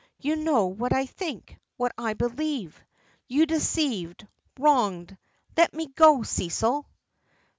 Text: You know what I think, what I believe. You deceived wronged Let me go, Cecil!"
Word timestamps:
You 0.17 0.35
know 0.35 0.65
what 0.65 0.93
I 0.93 1.05
think, 1.05 1.59
what 1.77 1.91
I 1.95 2.15
believe. 2.15 2.83
You 3.27 3.45
deceived 3.45 4.25
wronged 4.57 5.15
Let 5.55 5.75
me 5.75 5.89
go, 5.89 6.23
Cecil!" 6.23 6.87